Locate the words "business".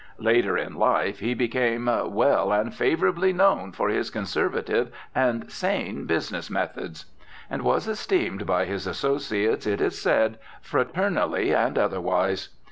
6.07-6.49